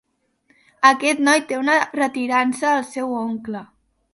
Aquest 0.91 1.21
noi 1.27 1.43
té 1.51 1.59
una 1.65 1.75
retirança 1.99 2.69
al 2.73 2.85
seu 2.95 3.17
oncle. 3.21 3.63